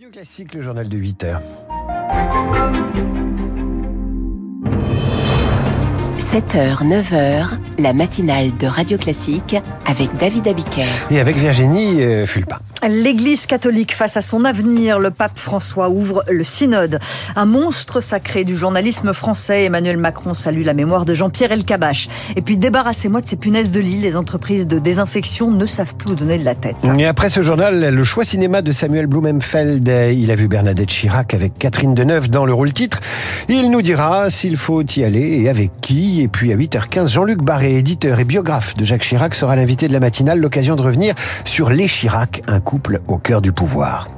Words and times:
Radio 0.00 0.12
Classique, 0.12 0.54
le 0.54 0.62
journal 0.62 0.88
de 0.88 0.96
8 0.96 1.24
heures. 1.24 1.42
7h, 6.16 6.88
9h, 6.88 7.48
la 7.78 7.92
matinale 7.92 8.56
de 8.56 8.66
Radio 8.66 8.96
Classique 8.96 9.56
avec 9.84 10.16
David 10.16 10.48
Abiker. 10.48 10.86
Et 11.10 11.20
avec 11.20 11.36
Virginie 11.36 12.00
euh, 12.02 12.24
Fulpin. 12.24 12.60
L'Église 12.88 13.46
catholique 13.46 13.94
face 13.94 14.16
à 14.16 14.22
son 14.22 14.44
avenir, 14.44 14.98
le 14.98 15.10
pape 15.10 15.38
François 15.38 15.90
ouvre 15.90 16.24
le 16.30 16.44
synode. 16.44 16.98
Un 17.36 17.44
monstre 17.44 18.00
sacré 18.00 18.44
du 18.44 18.56
journalisme 18.56 19.12
français, 19.12 19.64
Emmanuel 19.64 19.98
Macron 19.98 20.32
salue 20.32 20.64
la 20.64 20.72
mémoire 20.72 21.04
de 21.04 21.12
Jean-Pierre 21.12 21.52
Elkabach. 21.52 22.08
Et 22.36 22.42
puis 22.42 22.56
débarrassez-moi 22.56 23.20
de 23.20 23.28
ces 23.28 23.36
punaises 23.36 23.70
de 23.70 23.80
lit, 23.80 23.98
les 23.98 24.16
entreprises 24.16 24.66
de 24.66 24.78
désinfection 24.78 25.50
ne 25.50 25.66
savent 25.66 25.94
plus 25.94 26.12
où 26.12 26.14
donner 26.14 26.38
de 26.38 26.44
la 26.44 26.54
tête. 26.54 26.76
Et 26.98 27.04
après 27.04 27.28
ce 27.28 27.42
journal, 27.42 27.94
le 27.94 28.04
choix 28.04 28.24
cinéma 28.24 28.62
de 28.62 28.72
Samuel 28.72 29.06
Blumenfeld, 29.06 29.86
il 30.14 30.30
a 30.30 30.34
vu 30.34 30.48
Bernadette 30.48 30.88
Chirac 30.88 31.34
avec 31.34 31.58
Catherine 31.58 31.94
Deneuve 31.94 32.30
dans 32.30 32.46
le 32.46 32.54
rôle 32.54 32.72
titre. 32.72 33.00
Il 33.48 33.70
nous 33.70 33.82
dira 33.82 34.30
s'il 34.30 34.56
faut 34.56 34.82
y 34.82 35.04
aller 35.04 35.42
et 35.42 35.48
avec 35.50 35.70
qui. 35.82 36.22
Et 36.22 36.28
puis 36.28 36.52
à 36.52 36.56
8h15, 36.56 37.08
Jean-Luc 37.08 37.42
Barré, 37.42 37.76
éditeur 37.76 38.20
et 38.20 38.24
biographe 38.24 38.74
de 38.76 38.84
Jacques 38.84 39.02
Chirac, 39.02 39.34
sera 39.34 39.54
l'invité 39.54 39.86
de 39.86 39.92
la 39.92 40.00
matinale, 40.00 40.38
l'occasion 40.38 40.76
de 40.76 40.82
revenir 40.82 41.14
sur 41.44 41.68
les 41.68 41.86
Chirac, 41.86 42.42
un 42.48 42.60
au 43.08 43.18
cœur 43.18 43.40
du 43.40 43.52
pouvoir. 43.52 44.08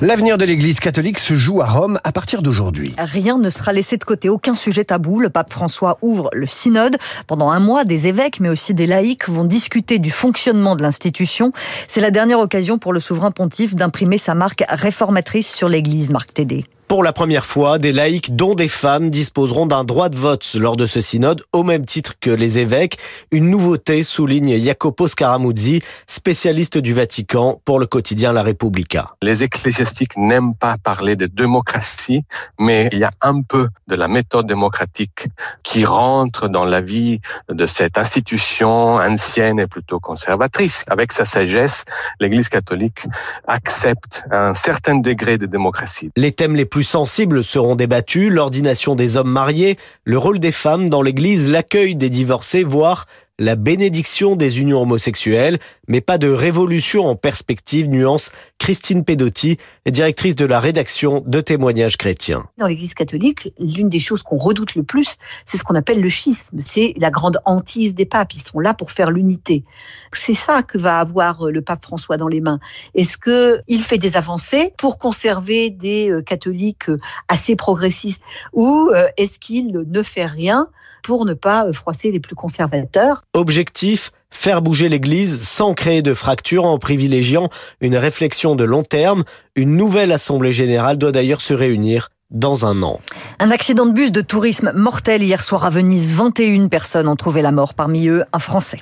L'avenir 0.00 0.38
de 0.38 0.44
l'Église 0.44 0.78
catholique 0.78 1.18
se 1.18 1.34
joue 1.34 1.60
à 1.60 1.66
Rome 1.66 1.98
à 2.04 2.12
partir 2.12 2.40
d'aujourd'hui. 2.40 2.94
Rien 2.98 3.36
ne 3.36 3.48
sera 3.50 3.72
laissé 3.72 3.96
de 3.96 4.04
côté, 4.04 4.28
aucun 4.28 4.54
sujet 4.54 4.84
tabou. 4.84 5.18
Le 5.18 5.28
pape 5.28 5.52
François 5.52 5.98
ouvre 6.02 6.30
le 6.32 6.46
synode. 6.46 6.96
Pendant 7.26 7.50
un 7.50 7.58
mois, 7.58 7.84
des 7.84 8.06
évêques, 8.06 8.38
mais 8.38 8.48
aussi 8.48 8.74
des 8.74 8.86
laïcs 8.86 9.28
vont 9.28 9.44
discuter 9.44 9.98
du 9.98 10.12
fonctionnement 10.12 10.76
de 10.76 10.82
l'institution. 10.82 11.50
C'est 11.88 12.00
la 12.00 12.12
dernière 12.12 12.38
occasion 12.38 12.78
pour 12.78 12.92
le 12.92 13.00
souverain 13.00 13.32
pontife 13.32 13.74
d'imprimer 13.74 14.18
sa 14.18 14.36
marque 14.36 14.64
réformatrice 14.68 15.52
sur 15.52 15.68
l'Église, 15.68 16.10
Marc 16.10 16.32
Tédé. 16.32 16.64
Pour 16.88 17.02
la 17.02 17.12
première 17.12 17.44
fois, 17.44 17.78
des 17.78 17.92
laïcs, 17.92 18.34
dont 18.34 18.54
des 18.54 18.66
femmes, 18.66 19.10
disposeront 19.10 19.66
d'un 19.66 19.84
droit 19.84 20.08
de 20.08 20.16
vote 20.16 20.54
lors 20.54 20.74
de 20.74 20.86
ce 20.86 21.02
synode, 21.02 21.42
au 21.52 21.62
même 21.62 21.84
titre 21.84 22.14
que 22.18 22.30
les 22.30 22.58
évêques. 22.58 22.96
Une 23.30 23.50
nouveauté, 23.50 24.02
souligne 24.02 24.58
Jacopo 24.58 25.06
Scaramuzzi, 25.06 25.82
spécialiste 26.06 26.78
du 26.78 26.94
Vatican 26.94 27.60
pour 27.66 27.78
le 27.78 27.84
quotidien 27.84 28.32
La 28.32 28.42
Repubblica. 28.42 29.12
Les 29.20 29.44
ecclésiastiques 29.44 30.16
n'aiment 30.16 30.54
pas 30.54 30.78
parler 30.82 31.14
de 31.14 31.26
démocratie, 31.26 32.24
mais 32.58 32.88
il 32.90 33.00
y 33.00 33.04
a 33.04 33.10
un 33.20 33.42
peu 33.42 33.68
de 33.86 33.94
la 33.94 34.08
méthode 34.08 34.46
démocratique 34.46 35.28
qui 35.62 35.84
rentre 35.84 36.48
dans 36.48 36.64
la 36.64 36.80
vie 36.80 37.20
de 37.50 37.66
cette 37.66 37.98
institution 37.98 38.94
ancienne 38.94 39.60
et 39.60 39.66
plutôt 39.66 40.00
conservatrice. 40.00 40.86
Avec 40.88 41.12
sa 41.12 41.26
sagesse, 41.26 41.84
l'Église 42.18 42.48
catholique 42.48 43.02
accepte 43.46 44.24
un 44.30 44.54
certain 44.54 44.94
degré 44.94 45.36
de 45.36 45.44
démocratie. 45.44 46.10
Les 46.16 46.32
thèmes 46.32 46.56
les 46.56 46.64
plus 46.64 46.77
plus 46.78 46.84
sensibles 46.84 47.42
seront 47.42 47.74
débattus, 47.74 48.30
l'ordination 48.30 48.94
des 48.94 49.16
hommes 49.16 49.32
mariés, 49.32 49.78
le 50.04 50.16
rôle 50.16 50.38
des 50.38 50.52
femmes 50.52 50.88
dans 50.88 51.02
l'Église, 51.02 51.48
l'accueil 51.48 51.96
des 51.96 52.08
divorcés, 52.08 52.62
voire 52.62 53.06
la 53.40 53.56
bénédiction 53.56 54.36
des 54.36 54.60
unions 54.60 54.82
homosexuelles, 54.82 55.58
mais 55.88 56.00
pas 56.00 56.18
de 56.18 56.28
révolution 56.28 57.06
en 57.06 57.16
perspective, 57.16 57.88
nuance 57.88 58.30
Christine 58.58 59.04
Pedotti, 59.04 59.56
directrice 59.86 60.36
de 60.36 60.44
la 60.44 60.60
rédaction 60.60 61.22
de 61.26 61.40
témoignages 61.40 61.96
chrétiens. 61.96 62.46
Dans 62.58 62.66
l'Église 62.66 62.94
catholique, 62.94 63.48
l'une 63.58 63.88
des 63.88 64.00
choses 64.00 64.22
qu'on 64.22 64.36
redoute 64.36 64.74
le 64.74 64.82
plus, 64.82 65.16
c'est 65.44 65.56
ce 65.56 65.64
qu'on 65.64 65.74
appelle 65.74 66.00
le 66.00 66.08
schisme, 66.08 66.58
c'est 66.60 66.94
la 66.98 67.10
grande 67.10 67.40
hantise 67.44 67.94
des 67.94 68.04
papes, 68.04 68.34
ils 68.34 68.40
sont 68.40 68.60
là 68.60 68.74
pour 68.74 68.90
faire 68.90 69.10
l'unité. 69.10 69.64
C'est 70.12 70.34
ça 70.34 70.62
que 70.62 70.78
va 70.78 71.00
avoir 71.00 71.46
le 71.46 71.62
pape 71.62 71.84
François 71.84 72.16
dans 72.16 72.28
les 72.28 72.40
mains. 72.40 72.60
Est-ce 72.94 73.16
qu'il 73.18 73.80
fait 73.82 73.98
des 73.98 74.16
avancées 74.16 74.72
pour 74.76 74.98
conserver 74.98 75.70
des 75.70 76.10
euh, 76.10 76.22
catholiques 76.22 76.88
euh, 76.88 77.00
assez 77.28 77.56
progressistes 77.56 78.22
ou 78.52 78.90
euh, 78.94 79.08
est-ce 79.16 79.38
qu'il 79.38 79.72
ne 79.72 80.02
fait 80.02 80.26
rien 80.26 80.68
pour 81.02 81.24
ne 81.24 81.34
pas 81.34 81.72
froisser 81.72 82.10
les 82.10 82.20
plus 82.20 82.34
conservateurs? 82.34 83.22
Objectif 83.32 84.12
faire 84.30 84.62
bouger 84.62 84.88
l'Église 84.88 85.42
sans 85.46 85.74
créer 85.74 86.02
de 86.02 86.14
fractures 86.14 86.64
en 86.64 86.78
privilégiant 86.78 87.48
une 87.80 87.96
réflexion 87.96 88.56
de 88.56 88.64
long 88.64 88.82
terme. 88.82 89.24
Une 89.56 89.76
nouvelle 89.76 90.12
Assemblée 90.12 90.52
générale 90.52 90.98
doit 90.98 91.12
d'ailleurs 91.12 91.40
se 91.40 91.54
réunir 91.54 92.10
dans 92.30 92.66
un 92.66 92.82
an. 92.82 93.00
Un 93.38 93.50
accident 93.50 93.86
de 93.86 93.92
bus 93.92 94.12
de 94.12 94.20
tourisme 94.20 94.72
mortel 94.74 95.22
hier 95.22 95.42
soir 95.42 95.64
à 95.64 95.70
Venise. 95.70 96.14
21 96.14 96.68
personnes 96.68 97.08
ont 97.08 97.16
trouvé 97.16 97.40
la 97.40 97.52
mort, 97.52 97.72
parmi 97.72 98.08
eux 98.08 98.24
un 98.34 98.38
Français. 98.38 98.78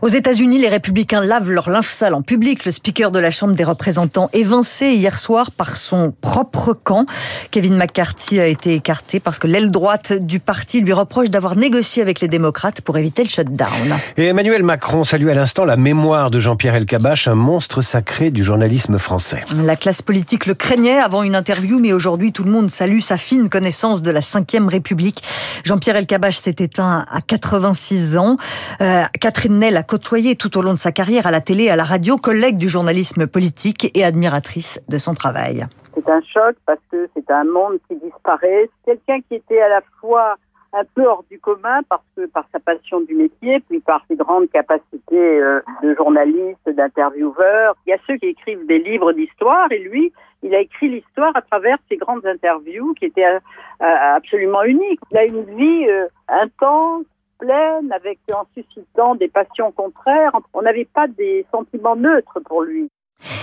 Aux 0.00 0.08
États-Unis, 0.08 0.58
les 0.58 0.68
républicains 0.68 1.24
lavent 1.24 1.50
leur 1.50 1.70
linge 1.70 1.86
sale 1.86 2.14
en 2.14 2.22
public. 2.22 2.64
Le 2.64 2.72
speaker 2.72 3.12
de 3.12 3.20
la 3.20 3.30
Chambre 3.30 3.54
des 3.54 3.62
représentants 3.62 4.30
évincé 4.32 4.94
hier 4.94 5.16
soir 5.16 5.52
par 5.52 5.76
son 5.76 6.12
propre 6.20 6.72
camp. 6.72 7.06
Kevin 7.52 7.76
McCarthy 7.76 8.40
a 8.40 8.46
été 8.46 8.74
écarté 8.74 9.20
parce 9.20 9.38
que 9.38 9.46
l'aile 9.46 9.70
droite 9.70 10.12
du 10.12 10.40
parti 10.40 10.80
lui 10.80 10.92
reproche 10.92 11.30
d'avoir 11.30 11.56
négocié 11.56 12.02
avec 12.02 12.20
les 12.20 12.28
démocrates 12.28 12.80
pour 12.80 12.98
éviter 12.98 13.22
le 13.22 13.28
shutdown. 13.28 13.68
Et 14.16 14.26
Emmanuel 14.26 14.64
Macron 14.64 15.04
salue 15.04 15.28
à 15.28 15.34
l'instant 15.34 15.64
la 15.64 15.76
mémoire 15.76 16.32
de 16.32 16.40
Jean-Pierre 16.40 16.74
Elkabbach, 16.74 17.28
un 17.28 17.36
monstre 17.36 17.80
sacré 17.80 18.32
du 18.32 18.42
journalisme 18.42 18.98
français. 18.98 19.44
La 19.64 19.76
classe 19.76 20.02
politique 20.02 20.46
le 20.46 20.54
craignait 20.54 20.98
avant 20.98 21.22
une 21.22 21.36
interview, 21.36 21.78
mais 21.78 21.92
aujourd'hui 21.92 22.32
tout 22.32 22.42
le 22.42 22.50
monde 22.50 22.71
salue 22.72 23.00
sa 23.00 23.16
fine 23.16 23.48
connaissance 23.48 24.02
de 24.02 24.10
la 24.10 24.20
Ve 24.20 24.66
République. 24.68 25.22
Jean-Pierre 25.64 25.96
Elkabbach 25.96 26.34
s'est 26.34 26.56
éteint 26.58 27.04
à 27.10 27.20
86 27.20 28.16
ans. 28.16 28.36
Euh, 28.80 29.02
Catherine 29.20 29.58
Nel 29.58 29.76
a 29.76 29.82
côtoyé 29.82 30.34
tout 30.34 30.56
au 30.58 30.62
long 30.62 30.72
de 30.72 30.78
sa 30.78 30.90
carrière 30.90 31.26
à 31.26 31.30
la 31.30 31.40
télé 31.40 31.68
à 31.68 31.76
la 31.76 31.84
radio, 31.84 32.16
collègue 32.16 32.56
du 32.56 32.68
journalisme 32.68 33.26
politique 33.26 33.90
et 33.94 34.04
admiratrice 34.04 34.80
de 34.88 34.98
son 34.98 35.14
travail. 35.14 35.66
C'est 35.94 36.08
un 36.08 36.22
choc 36.22 36.56
parce 36.66 36.80
que 36.90 37.08
c'est 37.14 37.30
un 37.30 37.44
monde 37.44 37.78
qui 37.88 37.96
disparaît. 37.96 38.70
Quelqu'un 38.86 39.20
qui 39.28 39.34
était 39.34 39.60
à 39.60 39.68
la 39.68 39.82
fois 40.00 40.36
un 40.72 40.84
peu 40.94 41.04
hors 41.04 41.24
du 41.30 41.38
commun 41.38 41.82
parce 41.88 42.04
que 42.16 42.26
par 42.26 42.46
sa 42.52 42.58
passion 42.58 43.00
du 43.00 43.14
métier, 43.14 43.60
puis 43.60 43.80
par 43.80 44.04
ses 44.08 44.16
grandes 44.16 44.50
capacités 44.50 45.40
euh, 45.40 45.60
de 45.82 45.94
journaliste, 45.94 46.66
d'intervieweur. 46.66 47.76
Il 47.86 47.90
y 47.90 47.92
a 47.92 47.98
ceux 48.06 48.16
qui 48.16 48.26
écrivent 48.26 48.66
des 48.66 48.78
livres 48.78 49.12
d'histoire 49.12 49.70
et 49.70 49.78
lui, 49.78 50.12
il 50.42 50.54
a 50.54 50.60
écrit 50.60 50.88
l'histoire 50.88 51.32
à 51.34 51.42
travers 51.42 51.78
ses 51.88 51.96
grandes 51.96 52.26
interviews 52.26 52.94
qui 52.94 53.06
étaient 53.06 53.24
euh, 53.24 53.38
absolument 53.80 54.64
uniques. 54.64 55.00
Il 55.10 55.18
a 55.18 55.24
une 55.24 55.44
vie 55.56 55.88
euh, 55.88 56.06
intense, 56.28 57.04
pleine, 57.38 57.92
avec 57.92 58.18
en 58.32 58.44
suscitant 58.54 59.14
des 59.14 59.28
passions 59.28 59.72
contraires. 59.72 60.32
On 60.52 60.62
n'avait 60.62 60.88
pas 60.92 61.06
des 61.06 61.46
sentiments 61.52 61.96
neutres 61.96 62.40
pour 62.44 62.62
lui. 62.62 62.88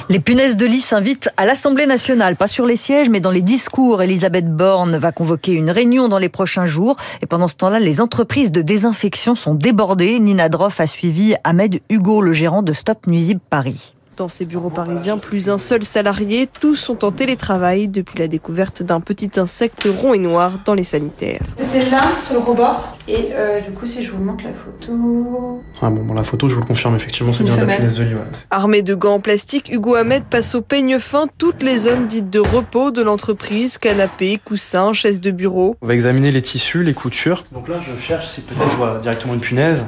Les 0.09 0.19
punaises 0.19 0.57
de 0.57 0.65
lit 0.65 0.81
s'invitent 0.81 1.29
à 1.37 1.45
l'Assemblée 1.45 1.85
nationale, 1.85 2.35
pas 2.35 2.47
sur 2.47 2.65
les 2.65 2.75
sièges, 2.75 3.09
mais 3.09 3.21
dans 3.21 3.31
les 3.31 3.41
discours. 3.41 4.01
Elisabeth 4.01 4.53
Borne 4.53 4.97
va 4.97 5.11
convoquer 5.11 5.53
une 5.53 5.69
réunion 5.69 6.09
dans 6.09 6.17
les 6.17 6.29
prochains 6.29 6.65
jours. 6.65 6.97
Et 7.21 7.27
pendant 7.27 7.47
ce 7.47 7.55
temps-là, 7.55 7.79
les 7.79 8.01
entreprises 8.01 8.51
de 8.51 8.61
désinfection 8.61 9.35
sont 9.35 9.55
débordées. 9.55 10.19
Nina 10.19 10.49
Droff 10.49 10.81
a 10.81 10.87
suivi 10.87 11.35
Ahmed 11.43 11.79
Hugo, 11.89 12.21
le 12.21 12.33
gérant 12.33 12.61
de 12.61 12.73
Stop 12.73 13.07
Nuisible 13.07 13.39
Paris. 13.49 13.93
Dans 14.19 14.27
ces 14.27 14.43
bureaux 14.43 14.69
parisiens, 14.69 15.17
plus 15.17 15.49
un 15.49 15.57
seul 15.57 15.81
salarié, 15.81 16.49
tous 16.59 16.75
sont 16.75 17.05
en 17.05 17.11
télétravail 17.13 17.87
depuis 17.87 18.19
la 18.19 18.27
découverte 18.27 18.83
d'un 18.83 18.99
petit 18.99 19.39
insecte 19.39 19.87
rond 19.97 20.13
et 20.13 20.19
noir 20.19 20.59
dans 20.65 20.73
les 20.73 20.83
sanitaires. 20.83 21.39
C'était 21.55 21.89
là, 21.89 22.01
sur 22.17 22.33
le 22.33 22.41
rebord. 22.41 22.97
Et 23.07 23.29
euh, 23.31 23.61
du 23.61 23.71
coup, 23.71 23.85
si 23.85 24.03
je 24.03 24.11
vous 24.11 24.21
montre 24.21 24.43
la 24.43 24.51
photo. 24.51 25.63
Ah 25.81 25.89
bon, 25.89 26.03
bon 26.03 26.13
la 26.13 26.25
photo, 26.25 26.49
je 26.49 26.55
vous 26.55 26.59
le 26.59 26.67
confirme, 26.67 26.97
effectivement, 26.97 27.31
c'est 27.31 27.45
bien 27.45 27.55
la 27.55 27.77
punaise 27.77 27.93
de 27.93 28.03
lit. 28.03 28.15
Armé 28.51 28.81
de 28.81 28.93
gants 28.93 29.13
en 29.13 29.19
plastique, 29.21 29.71
Hugo 29.71 29.95
Ahmed 29.95 30.25
passe 30.25 30.53
au 30.53 30.61
peigne 30.61 30.99
fin 30.99 31.27
toutes 31.37 31.63
les 31.63 31.77
zones 31.77 32.07
dites 32.07 32.29
de 32.29 32.39
repos 32.39 32.91
de 32.91 33.01
l'entreprise 33.01 33.77
canapé, 33.77 34.37
coussins, 34.43 34.91
chaises 34.91 35.21
de 35.21 35.31
bureau. 35.31 35.77
On 35.81 35.87
va 35.87 35.93
examiner 35.93 36.31
les 36.31 36.41
tissus, 36.41 36.83
les 36.83 36.93
coutures. 36.93 37.45
Donc 37.53 37.69
là, 37.69 37.79
je 37.79 37.97
cherche 37.97 38.27
si 38.27 38.41
peut-être 38.41 38.69
je 38.69 38.75
vois 38.75 38.99
directement 39.01 39.33
une 39.33 39.39
punaise 39.39 39.85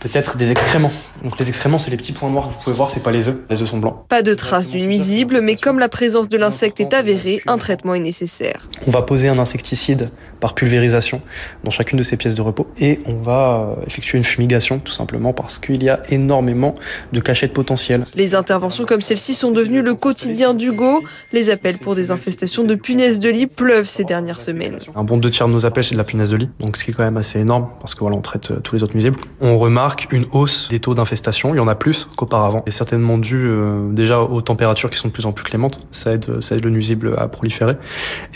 peut-être 0.00 0.36
des 0.36 0.50
excréments. 0.50 0.90
Donc 1.22 1.38
les 1.38 1.48
excréments, 1.48 1.78
c'est 1.78 1.90
les 1.90 1.96
petits 1.96 2.12
points 2.12 2.30
noirs 2.30 2.48
que 2.48 2.54
vous 2.54 2.58
pouvez 2.60 2.76
voir, 2.76 2.90
c'est 2.90 3.02
pas 3.02 3.12
les 3.12 3.28
œufs. 3.28 3.36
Les 3.48 3.62
œufs 3.62 3.68
sont 3.68 3.78
blancs. 3.78 4.04
Pas 4.08 4.22
de 4.22 4.34
traces 4.34 4.68
d'une 4.68 4.86
nuisible, 4.86 5.40
mais 5.42 5.56
comme 5.56 5.78
la 5.78 5.88
présence 5.88 6.28
de 6.28 6.38
l'insecte 6.38 6.80
est 6.80 6.94
avérée, 6.94 7.40
un 7.46 7.58
traitement 7.58 7.94
est 7.94 8.00
nécessaire. 8.00 8.68
On 8.86 8.90
va 8.90 9.02
poser 9.02 9.28
un 9.28 9.38
insecticide 9.38 10.10
par 10.40 10.54
pulvérisation 10.54 11.20
dans 11.64 11.70
chacune 11.70 11.98
de 11.98 12.02
ces 12.02 12.16
pièces 12.16 12.34
de 12.34 12.42
repos 12.42 12.66
et 12.78 13.00
on 13.04 13.20
va 13.20 13.76
euh, 13.78 13.86
effectuer 13.86 14.16
une 14.16 14.24
fumigation 14.24 14.78
tout 14.78 14.92
simplement 14.92 15.32
parce 15.32 15.58
qu'il 15.58 15.82
y 15.82 15.90
a 15.90 16.00
énormément 16.08 16.74
de 17.12 17.20
cachettes 17.20 17.52
potentielles. 17.52 18.04
Les 18.14 18.34
interventions 18.34 18.86
comme 18.86 19.02
celle-ci 19.02 19.34
sont 19.34 19.50
devenues 19.50 19.82
le 19.82 19.94
quotidien 19.94 20.54
d'Hugo. 20.54 21.02
Les 21.32 21.50
appels 21.50 21.78
pour 21.78 21.94
des 21.94 22.10
infestations 22.10 22.64
de 22.64 22.74
punaises 22.74 23.20
de 23.20 23.28
lit 23.28 23.46
pleuvent 23.46 23.88
ces 23.88 24.04
dernières 24.04 24.40
semaines. 24.40 24.78
Un 24.96 25.04
bon 25.04 25.18
deux 25.18 25.30
tiers 25.30 25.46
de 25.46 25.52
nos 25.52 25.66
appels, 25.66 25.84
c'est 25.84 25.94
de 25.94 25.98
la 25.98 26.04
punaise 26.04 26.30
de 26.30 26.36
lit, 26.36 26.48
donc 26.58 26.76
ce 26.76 26.84
qui 26.84 26.92
est 26.92 26.94
quand 26.94 27.04
même 27.04 27.18
assez 27.18 27.38
énorme 27.38 27.68
parce 27.80 27.94
que 27.94 28.00
voilà, 28.00 28.16
on 28.16 28.22
traite 28.22 28.50
euh, 28.50 28.60
tous 28.60 28.74
les 28.74 28.82
autres 28.82 28.94
nuisibles. 28.94 29.18
On 29.40 29.58
remarque 29.58 29.89
remarque 29.90 30.12
une 30.12 30.26
hausse 30.32 30.68
des 30.68 30.78
taux 30.78 30.94
d'infestation. 30.94 31.54
Il 31.54 31.58
y 31.58 31.60
en 31.60 31.68
a 31.68 31.74
plus 31.74 32.08
qu'auparavant. 32.16 32.62
Et 32.66 32.70
certainement 32.70 33.18
dû 33.18 33.36
euh, 33.36 33.90
déjà 33.90 34.20
aux 34.20 34.40
températures 34.40 34.90
qui 34.90 34.98
sont 34.98 35.08
de 35.08 35.12
plus 35.12 35.26
en 35.26 35.32
plus 35.32 35.44
clémentes. 35.44 35.80
Ça 35.90 36.12
aide, 36.12 36.40
ça 36.40 36.54
aide 36.54 36.64
le 36.64 36.70
nuisible 36.70 37.14
à 37.18 37.26
proliférer. 37.26 37.74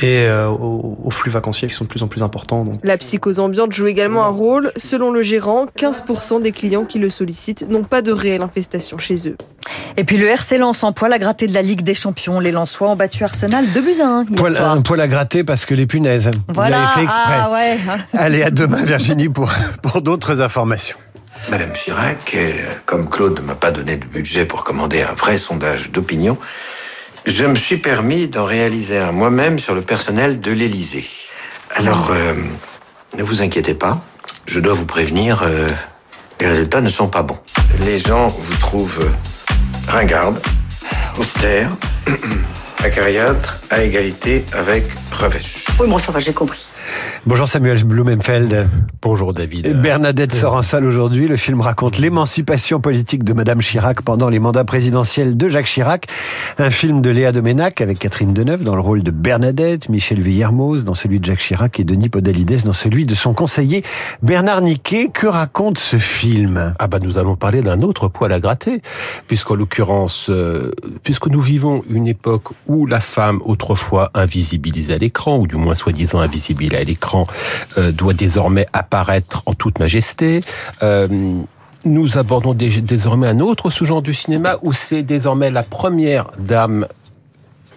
Et 0.01 0.27
euh, 0.27 0.49
aux, 0.49 0.99
aux, 1.03 1.11
flux 1.11 1.31
vacanciers 1.31 1.69
qui 1.69 1.75
sont 1.75 1.85
de 1.85 1.89
plus 1.89 2.03
en 2.03 2.09
plus 2.09 2.23
importants. 2.23 2.65
Donc. 2.65 2.75
La 2.83 2.99
psychose 2.99 3.39
ambiante 3.39 3.73
joue 3.73 3.87
également 3.87 4.25
un 4.25 4.31
rôle. 4.31 4.73
Selon 4.77 5.13
le 5.13 5.23
gérant, 5.23 5.67
15% 5.79 6.43
des 6.43 6.53
clients 6.53 6.85
qui 6.85 6.99
le 6.99 7.11
sollicitent 7.11 7.69
n'ont 7.69 7.85
pas 7.85 8.03
de 8.03 8.11
réelle 8.11 8.43
infestation 8.43 8.99
chez 8.99 9.29
eux. 9.29 9.37
Et 9.97 10.05
puis 10.05 10.17
le 10.17 10.27
RC 10.27 10.59
Lens 10.59 10.83
en 10.83 10.93
poil 10.93 11.13
à 11.13 11.19
gratter 11.19 11.47
de 11.47 11.55
la 11.55 11.63
Ligue 11.63 11.83
des 11.83 11.95
Champions. 11.95 12.41
Les 12.41 12.51
Lensois 12.51 12.91
ont 12.91 12.97
battu 12.97 13.23
Arsenal 13.25 13.65
2 13.73 13.81
buts 13.81 14.01
à 14.01 14.07
1 14.07 14.25
hier 14.25 14.35
Poil, 14.37 14.53
soir. 14.53 14.71
un 14.73 14.83
poil 14.83 15.01
à 15.01 15.09
gratter 15.09 15.45
parce 15.45 15.65
que 15.67 15.75
les 15.75 15.87
punaises. 15.87 16.31
Voilà. 16.49 16.77
Vous 16.77 16.83
l'avez 16.83 16.95
fait 16.95 17.03
exprès. 17.05 17.35
Ah 17.37 17.51
ouais. 17.53 17.79
Allez, 18.13 18.43
à 18.43 18.51
demain 18.51 18.85
Virginie 18.85 19.29
pour, 19.29 19.51
pour 19.83 20.03
d'autres 20.03 20.43
informations. 20.43 20.97
Madame 21.51 21.73
Chirac, 21.73 22.33
euh, 22.35 22.53
comme 22.87 23.09
Claude 23.09 23.39
ne 23.39 23.45
m'a 23.45 23.55
pas 23.55 23.71
donné 23.71 23.97
de 23.97 24.05
budget 24.05 24.45
pour 24.45 24.65
commander 24.65 25.03
un 25.03 25.13
vrai 25.13 25.37
sondage 25.37 25.91
d'opinion, 25.91 26.39
je 27.27 27.45
me 27.45 27.57
suis 27.57 27.77
permis 27.77 28.29
d'en 28.29 28.45
réaliser 28.45 28.99
un 28.99 29.13
moi-même 29.13 29.59
sur 29.59 29.75
le 29.75 29.83
personnel 29.83 30.41
de 30.41 30.53
l'Élysée. 30.53 31.07
Alors, 31.75 32.11
euh, 32.13 32.35
ne 33.17 33.23
vous 33.23 33.43
inquiétez 33.43 33.75
pas, 33.75 34.01
je 34.47 34.61
dois 34.61 34.75
vous 34.75 34.87
prévenir, 34.87 35.43
euh, 35.43 35.69
les 36.41 36.47
résultats 36.47 36.81
ne 36.81 36.89
sont 36.89 37.09
pas 37.09 37.23
bons. 37.23 37.39
Les 37.81 37.99
gens 37.99 38.29
vous 38.29 38.57
trouvent 38.57 39.11
ringarde, 39.89 40.41
austère, 41.19 41.71
acariâtre, 42.85 43.59
à 43.71 43.83
égalité 43.83 44.45
avec 44.55 44.87
revêche. 45.13 45.67
Oui, 45.79 45.89
bon, 45.89 45.99
ça 45.99 46.11
va, 46.11 46.21
j'ai 46.21 46.33
compris. 46.33 46.67
Bonjour 47.27 47.49
Samuel 47.49 47.83
Blumenfeld. 47.85 48.69
Bonjour 49.01 49.33
David. 49.33 49.81
Bernadette 49.81 50.35
sort 50.35 50.53
en 50.53 50.61
salle 50.61 50.85
aujourd'hui. 50.85 51.27
Le 51.27 51.37
film 51.37 51.63
raconte 51.63 51.97
l'émancipation 51.97 52.81
politique 52.81 53.25
de 53.25 53.33
Madame 53.33 53.61
Chirac 53.61 54.03
pendant 54.03 54.29
les 54.29 54.39
mandats 54.39 54.65
présidentiels 54.65 55.35
de 55.35 55.49
Jacques 55.49 55.65
Chirac. 55.65 56.07
Un 56.59 56.69
film 56.69 57.01
de 57.01 57.09
Léa 57.09 57.33
Doménac 57.33 57.81
avec 57.81 57.99
Catherine 57.99 58.35
Deneuve 58.35 58.63
dans 58.63 58.75
le 58.75 58.83
rôle 58.83 59.03
de 59.03 59.11
Bernadette, 59.11 59.89
Michel 59.89 60.21
Villermoz 60.21 60.85
dans 60.85 60.93
celui 60.93 61.19
de 61.19 61.25
Jacques 61.25 61.39
Chirac 61.39 61.81
et 61.81 61.85
Denis 61.85 62.11
Podalides 62.11 62.63
dans 62.67 62.75
celui 62.75 63.07
de 63.07 63.15
son 63.15 63.33
conseiller 63.33 63.85
Bernard 64.23 64.61
Niquet. 64.61 65.09
Que 65.11 65.27
raconte 65.27 65.79
ce 65.79 65.97
film? 65.97 66.75
Ah 66.79 66.89
bah 66.89 66.99
nous 67.01 67.17
allons 67.17 67.37
parler 67.37 67.63
d'un 67.63 67.81
autre 67.81 68.09
poil 68.09 68.33
à 68.33 68.41
gratter, 68.41 68.83
puisqu'en 69.29 69.55
l'occurrence, 69.55 70.29
euh, 70.29 70.73
puisque 71.03 71.29
nous 71.29 71.41
vivons 71.41 71.83
une 71.89 72.07
époque 72.07 72.49
où 72.67 72.85
la 72.85 73.01
femme 73.01 73.41
autrefois 73.47 74.11
invisibilisée 74.13 74.93
à 74.93 74.99
l'écran, 74.99 75.39
ou 75.39 75.47
du 75.47 75.57
moins 75.57 75.75
soi-disant 75.75 76.21
invisible 76.21 76.65
à 76.75 76.85
l'écran, 76.85 77.14
euh, 77.79 77.93
doit 77.93 78.15
désormais 78.15 78.67
apparaître 78.73 79.43
en 79.47 79.55
toute 79.55 79.79
majesté. 79.79 80.43
Euh, 80.83 81.09
nous 81.85 82.17
abordons 82.17 82.55
dé 82.55 82.69
désormais 82.81 83.29
un 83.29 83.41
autre 83.41 83.71
sous-genre 83.71 84.03
du 84.03 84.15
cinéma 84.15 84.57
où 84.63 84.73
c'est 84.73 85.03
désormais 85.03 85.51
la 85.51 85.63
première 85.63 86.31
dame 86.39 86.87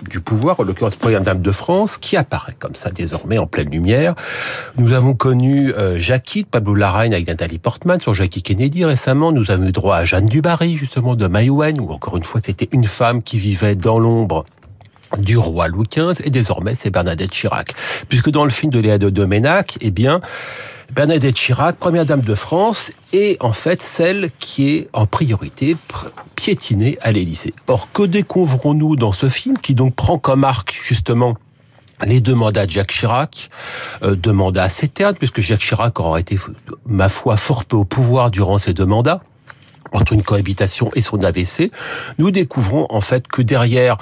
du 0.09 0.19
pouvoir, 0.19 0.59
en 0.59 0.63
l'occurrence 0.63 0.95
première 0.95 1.21
dame 1.21 1.41
de 1.41 1.51
France, 1.51 1.97
qui 1.97 2.17
apparaît 2.17 2.55
comme 2.57 2.75
ça 2.75 2.91
désormais 2.91 3.37
en 3.37 3.47
pleine 3.47 3.69
lumière. 3.69 4.15
Nous 4.77 4.93
avons 4.93 5.13
connu 5.13 5.73
euh, 5.73 5.97
Jackie 5.97 6.43
de 6.43 6.47
Pablo 6.47 6.75
Larraine 6.75 7.13
avec 7.13 7.27
Nathalie 7.27 7.57
Portman 7.57 7.99
sur 7.99 8.13
Jackie 8.13 8.41
Kennedy 8.41 8.85
récemment. 8.85 9.31
Nous 9.31 9.51
avons 9.51 9.67
eu 9.67 9.71
droit 9.71 9.97
à 9.97 10.05
Jeanne 10.05 10.27
Dubarry 10.27 10.77
justement 10.77 11.15
de 11.15 11.27
Maïwen, 11.27 11.79
où 11.81 11.91
encore 11.91 12.17
une 12.17 12.23
fois 12.23 12.41
c'était 12.43 12.69
une 12.71 12.85
femme 12.85 13.23
qui 13.23 13.37
vivait 13.37 13.75
dans 13.75 13.99
l'ombre 13.99 14.45
du 15.17 15.37
roi 15.37 15.67
Louis 15.67 15.87
XV 15.87 16.21
et 16.23 16.29
désormais 16.29 16.75
c'est 16.75 16.89
Bernadette 16.89 17.31
Chirac. 17.31 17.73
Puisque 18.09 18.29
dans 18.29 18.45
le 18.45 18.51
film 18.51 18.71
de 18.71 18.79
Léa 18.79 18.97
de 18.97 19.09
Doménac, 19.09 19.77
eh 19.81 19.91
bien, 19.91 20.21
Bernadette 20.93 21.35
Chirac, 21.35 21.75
première 21.75 22.05
dame 22.05 22.21
de 22.21 22.35
France, 22.35 22.91
est 23.13 23.41
en 23.43 23.51
fait 23.51 23.81
celle 23.81 24.29
qui 24.39 24.69
est 24.69 24.89
en 24.93 25.05
priorité 25.05 25.75
piétinée 26.35 26.97
à 27.01 27.11
l'Élysée. 27.11 27.53
Or, 27.67 27.91
que 27.91 28.03
découvrons-nous 28.03 28.95
dans 28.95 29.11
ce 29.11 29.27
film 29.27 29.57
qui 29.57 29.75
donc 29.75 29.95
prend 29.95 30.17
comme 30.17 30.43
arc 30.43 30.79
justement 30.81 31.35
les 32.05 32.19
deux 32.19 32.35
mandats 32.35 32.65
de 32.65 32.71
Jacques 32.71 32.91
Chirac, 32.91 33.49
euh, 34.03 34.15
deux 34.15 34.31
mandats 34.31 34.63
assez 34.63 34.87
ternes, 34.87 35.15
puisque 35.15 35.41
Jacques 35.41 35.61
Chirac 35.61 35.99
aura 35.99 36.19
été, 36.19 36.37
ma 36.85 37.09
foi, 37.09 37.37
fort 37.37 37.65
peu 37.65 37.75
au 37.75 37.85
pouvoir 37.85 38.29
durant 38.29 38.59
ces 38.59 38.73
deux 38.73 38.85
mandats, 38.85 39.21
entre 39.91 40.13
une 40.13 40.21
cohabitation 40.21 40.89
et 40.95 41.01
son 41.01 41.23
AVC, 41.23 41.71
nous 42.17 42.31
découvrons 42.31 42.85
en 42.89 43.01
fait 43.01 43.27
que 43.27 43.41
derrière 43.41 43.97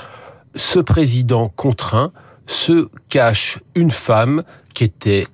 ce 0.56 0.80
président 0.80 1.50
contraint 1.56 2.12
se 2.48 2.90
cache 3.10 3.60
une 3.75 3.92
femme 3.92 4.44
qui 4.74 4.84
était 4.84 5.28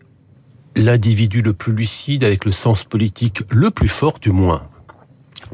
l'individu 0.75 1.41
le 1.41 1.53
plus 1.53 1.73
lucide, 1.73 2.23
avec 2.23 2.45
le 2.45 2.51
sens 2.51 2.83
politique 2.83 3.41
le 3.49 3.71
plus 3.71 3.89
fort 3.89 4.19
du 4.19 4.31
moins 4.31 4.67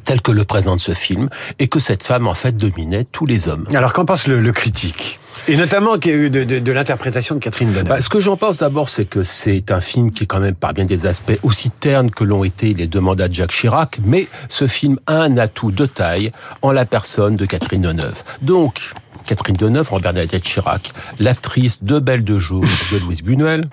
tel 0.04 0.22
que 0.22 0.32
le 0.32 0.44
présente 0.44 0.80
ce 0.80 0.94
film, 0.94 1.28
et 1.58 1.68
que 1.68 1.80
cette 1.80 2.04
femme 2.04 2.28
en 2.28 2.36
fait 2.36 2.56
dominait 2.56 3.04
tous 3.06 3.26
les 3.26 3.48
hommes. 3.48 3.66
Alors 3.74 3.94
qu'en 3.94 4.06
pense 4.06 4.28
le, 4.28 4.40
le 4.40 4.52
critique? 4.52 5.20
Et 5.48 5.58
notamment 5.58 5.98
de, 5.98 6.28
de, 6.28 6.60
de 6.60 6.72
l'interprétation 6.72 7.36
de 7.36 7.40
Catherine 7.40 7.72
Deneuve. 7.72 7.88
Bah, 7.88 8.02
ce 8.02 8.10
que 8.10 8.20
j'en 8.20 8.38
pense 8.38 8.58
d'abord, 8.58 8.90
c'est 8.90 9.06
que 9.06 9.24
c'est 9.24 9.72
un 9.72 9.82
film 9.82 10.12
qui 10.12 10.24
est 10.24 10.28
quand 10.28 10.40
même 10.40 10.56
par 10.56 10.74
bien 10.74 10.86
des 10.86 11.08
aspects 11.08 11.40
aussi 11.42 11.72
terne 11.72 12.12
que 12.12 12.24
l'ont 12.24 12.44
été 12.44 12.74
les 12.74 12.86
deux 12.86 13.00
mandats 13.00 13.28
de 13.28 13.34
Jacques 13.34 13.52
Chirac, 13.52 14.00
mais 14.06 14.28
ce 14.50 14.68
film 14.68 15.00
a 15.08 15.22
un 15.22 15.38
atout 15.38 15.72
de 15.72 15.86
taille 15.86 16.32
en 16.62 16.72
la 16.72 16.86
personne 16.86 17.36
de 17.36 17.46
Catherine 17.46 17.82
Deneuve. 17.82 18.24
Donc, 18.42 18.94
Catherine 19.28 19.58
Deneuve 19.58 19.94
en 19.94 20.00
Bernadette 20.00 20.44
Chirac, 20.44 20.94
l'actrice 21.20 21.84
de 21.84 22.00
Belle 22.00 22.24
de 22.24 22.40
jour 22.40 22.64
de 22.64 22.98
Louise 23.00 23.22
Buñuel, 23.22 23.70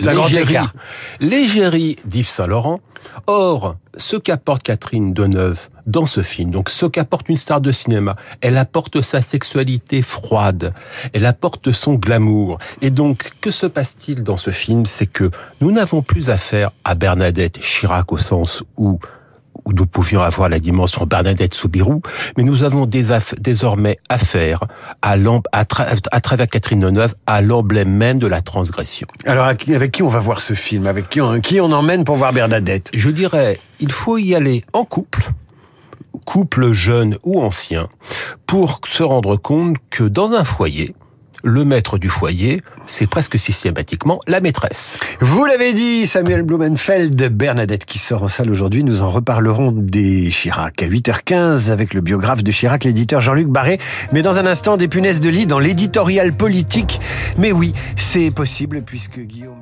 l'égérie, 0.00 0.56
l'égérie 1.20 1.96
d'Yves 2.06 2.28
Saint-Laurent. 2.28 2.80
Or, 3.26 3.76
ce 3.96 4.16
qu'apporte 4.16 4.62
Catherine 4.62 5.12
Deneuve 5.12 5.68
dans 5.86 6.06
ce 6.06 6.22
film, 6.22 6.50
donc 6.50 6.70
ce 6.70 6.86
qu'apporte 6.86 7.28
une 7.28 7.36
star 7.36 7.60
de 7.60 7.70
cinéma, 7.70 8.16
elle 8.40 8.56
apporte 8.56 9.02
sa 9.02 9.20
sexualité 9.20 10.00
froide, 10.00 10.72
elle 11.12 11.26
apporte 11.26 11.72
son 11.72 11.94
glamour. 11.94 12.58
Et 12.80 12.90
donc, 12.90 13.32
que 13.40 13.50
se 13.50 13.66
passe-t-il 13.66 14.22
dans 14.22 14.36
ce 14.38 14.50
film? 14.50 14.86
C'est 14.86 15.06
que 15.06 15.30
nous 15.60 15.70
n'avons 15.70 16.02
plus 16.02 16.30
affaire 16.30 16.70
à 16.84 16.94
Bernadette 16.94 17.60
Chirac 17.60 18.10
au 18.12 18.18
sens 18.18 18.62
où 18.76 19.00
où 19.64 19.72
nous 19.72 19.86
pouvions 19.86 20.22
avoir 20.22 20.48
la 20.48 20.58
dimension 20.58 21.06
Bernadette 21.06 21.54
Soubirou, 21.54 22.02
mais 22.36 22.44
nous 22.44 22.62
avons 22.62 22.86
désormais 22.86 23.98
affaire 24.08 24.64
à, 25.02 25.16
à, 25.52 25.64
tra 25.64 25.86
à, 26.10 26.20
travers 26.20 26.48
Catherine 26.48 26.80
Deneuve 26.80 27.14
à 27.26 27.40
l'emblème 27.40 27.90
même 27.90 28.18
de 28.18 28.26
la 28.26 28.40
transgression. 28.40 29.06
Alors 29.26 29.46
avec 29.46 29.90
qui 29.92 30.02
on 30.02 30.08
va 30.08 30.20
voir 30.20 30.40
ce 30.40 30.54
film? 30.54 30.86
Avec 30.86 31.08
qui 31.08 31.20
on, 31.20 31.40
qui 31.40 31.60
on 31.60 31.72
emmène 31.72 32.04
pour 32.04 32.16
voir 32.16 32.32
Bernadette? 32.32 32.90
Je 32.92 33.10
dirais, 33.10 33.60
il 33.80 33.92
faut 33.92 34.18
y 34.18 34.34
aller 34.34 34.62
en 34.72 34.84
couple, 34.84 35.30
couple 36.24 36.72
jeune 36.72 37.16
ou 37.24 37.40
ancien, 37.40 37.88
pour 38.46 38.80
se 38.86 39.02
rendre 39.02 39.36
compte 39.36 39.76
que 39.90 40.04
dans 40.04 40.32
un 40.32 40.44
foyer, 40.44 40.94
le 41.42 41.64
maître 41.64 41.98
du 41.98 42.08
foyer, 42.08 42.62
c'est 42.86 43.06
presque 43.06 43.38
systématiquement 43.38 44.20
la 44.26 44.40
maîtresse. 44.40 44.96
Vous 45.20 45.44
l'avez 45.44 45.72
dit, 45.72 46.06
Samuel 46.06 46.42
Blumenfeld, 46.42 47.16
Bernadette 47.32 47.84
qui 47.84 47.98
sort 47.98 48.22
en 48.22 48.28
salle 48.28 48.50
aujourd'hui, 48.50 48.84
nous 48.84 49.02
en 49.02 49.10
reparlerons 49.10 49.72
des 49.72 50.30
Chirac 50.30 50.82
à 50.82 50.86
8h15 50.86 51.70
avec 51.70 51.94
le 51.94 52.00
biographe 52.00 52.42
de 52.42 52.50
Chirac, 52.50 52.84
l'éditeur 52.84 53.20
Jean-Luc 53.20 53.48
Barré. 53.48 53.78
Mais 54.12 54.22
dans 54.22 54.38
un 54.38 54.46
instant, 54.46 54.76
des 54.76 54.88
punaises 54.88 55.20
de 55.20 55.28
lit 55.28 55.46
dans 55.46 55.58
l'éditorial 55.58 56.32
politique. 56.34 57.00
Mais 57.38 57.52
oui, 57.52 57.72
c'est 57.96 58.30
possible 58.30 58.82
puisque 58.82 59.20
Guillaume... 59.20 59.59